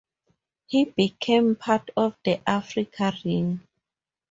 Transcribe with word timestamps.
He 0.65 0.85
became 0.85 1.55
part 1.55 1.91
of 1.95 2.15
the 2.25 2.41
'Africa 2.49 3.13
Ring'. 3.23 3.61